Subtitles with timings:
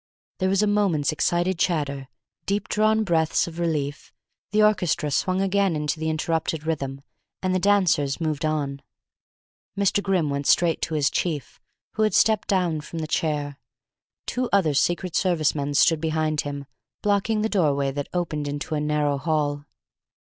[0.39, 2.07] There was a moment's excited chatter,
[2.47, 4.11] deep drawn breaths of relief,
[4.49, 7.03] the orchestra swung again into the interrupted rhythm,
[7.43, 8.81] and the dancers moved on.
[9.77, 10.01] Mr.
[10.01, 11.59] Grimm went straight to his chief,
[11.93, 13.59] who had stepped down from the chair.
[14.25, 16.65] Two other Secret Service men stood behind him,
[17.03, 19.65] blocking the doorway that opened into a narrow hall.